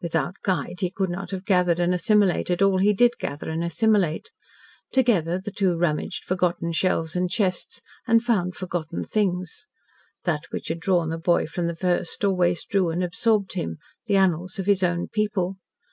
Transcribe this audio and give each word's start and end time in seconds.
Without 0.00 0.34
a 0.36 0.44
guide 0.44 0.76
he 0.78 0.92
could 0.92 1.10
not 1.10 1.32
have 1.32 1.44
gathered 1.44 1.80
and 1.80 1.92
assimilated 1.92 2.62
all 2.62 2.78
he 2.78 2.92
did 2.92 3.18
gather 3.18 3.48
and 3.50 3.64
assimilate. 3.64 4.30
Together 4.92 5.40
the 5.40 5.50
two 5.50 5.76
rummaged 5.76 6.22
forgotten 6.22 6.70
shelves 6.70 7.16
and 7.16 7.28
chests, 7.28 7.82
and 8.06 8.22
found 8.22 8.54
forgotten 8.54 9.02
things. 9.02 9.66
That 10.22 10.44
which 10.50 10.68
had 10.68 10.78
drawn 10.78 11.08
the 11.08 11.18
boy 11.18 11.46
from 11.48 11.66
the 11.66 11.74
first 11.74 12.24
always 12.24 12.62
drew 12.64 12.90
and 12.90 13.02
absorbed 13.02 13.54
him 13.54 13.78
the 14.06 14.14
annals 14.14 14.60
of 14.60 14.66
his 14.66 14.84
own 14.84 15.08
people. 15.08 15.56